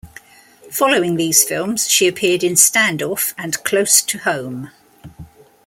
Following 0.71 1.15
these 1.15 1.43
films, 1.43 1.87
she 1.87 2.07
appeared 2.07 2.43
in 2.43 2.53
"Standoff" 2.53 3.35
and 3.37 3.63
"Close 3.63 4.01
to 4.01 4.17
Home". 4.17 4.71